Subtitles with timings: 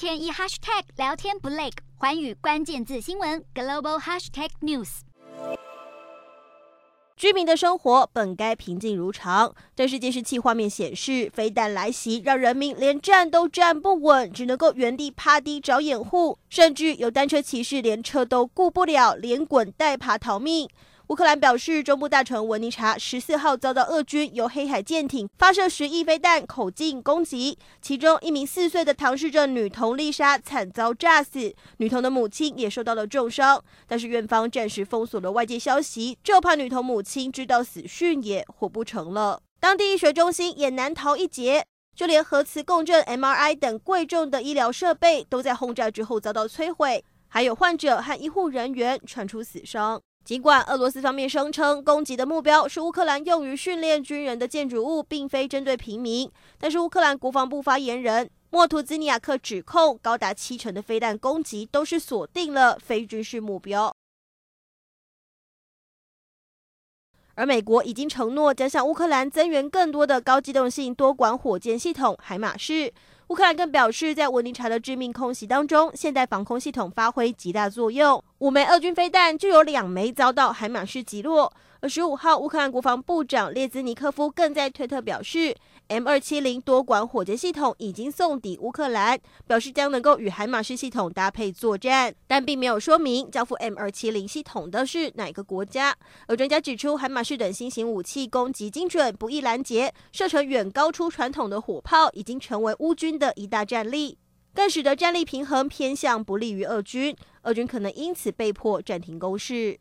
[0.00, 1.68] 天一 hashtag 聊天不累，
[1.98, 5.00] 寰宇关键字新闻 global hashtag news。
[7.18, 20.66] 居民的生活本该平静如常，但是监视器画面显示，飞弹来袭让人民连站都站不稳，只能够原地趴低找掩护，甚至有单车骑士连车都顾不了，连滚带爬逃命。
[21.10, 33.60] 乌克兰表示，中部大城文尼察十四号遭到俄军由黑海舰艇发射十亿飞弹口径攻击，其中一名四岁的唐氏症女童丽莎惨遭炸死，女童的母亲也受到了重伤。
[33.88, 39.42] 但是院方暂时封锁了外界消息，就怕女童母亲知道死讯也活不成了。
[39.58, 41.64] 当地医学中心也难逃一劫，
[41.96, 50.00] 就连核磁共振、MRI 等贵重的医疗设备都在轰炸之后遭到摧毁，还有患者和医护人员传出死伤。
[50.24, 63.92] 尽管俄罗斯方面声称攻击的目标是乌克兰用于训练军人的建筑物，并非针对平民，但是乌克兰国防部发言人莫图兹尼亚克指控，高达七成的飞弹攻击都是锁定了非军事目标。
[67.34, 72.92] 而美国已经承诺将向乌克兰增援更多的高机动性多管火箭系统海马士。
[73.28, 78.22] 乌克兰更表示，在文尼察的致命空袭当中，现代防空系统发挥极大作用。
[78.40, 81.52] 五枚俄军飞弹就有两枚遭到海马士击落。
[81.82, 85.54] 而十五号，乌克兰国防部长列兹尼科夫更在推特表示
[85.88, 95.94] ，M 二七零多管火箭系统已经送抵乌克兰，表示将能够与海马士系统搭配作战，但并没有说明交付 M 二七零系统的是哪个国家。
[96.26, 104.18] 而专家指出，海马士等新型武器攻击精准、不易拦截，射程远高出传统的火炮，已经成为乌军的一大战力，
[104.54, 109.78] 更使得战力平衡偏向不利于俄军，俄军可能因此被迫暂停攻势。